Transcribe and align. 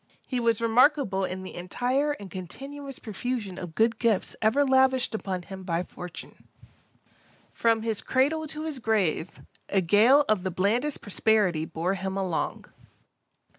He 0.25 0.39
was 0.39 0.63
remarkable 0.63 1.23
in 1.25 1.43
the 1.43 1.53
entire 1.53 2.13
and 2.13 2.31
continuous 2.31 2.97
profusion 2.97 3.59
of 3.59 3.75
good 3.75 3.99
gifts 3.99 4.35
ever 4.41 4.65
lavished 4.65 5.13
upon 5.13 5.43
him 5.43 5.61
by 5.61 5.83
fortune. 5.83 6.47
From 7.53 7.83
his 7.83 8.01
cradle 8.01 8.47
to 8.47 8.63
his 8.63 8.79
grave, 8.79 9.41
a 9.69 9.79
gale 9.81 10.25
of 10.27 10.41
the 10.41 10.49
blandest 10.49 11.01
prosperity 11.01 11.65
bore 11.65 11.93
him 11.93 12.17
along. 12.17 12.65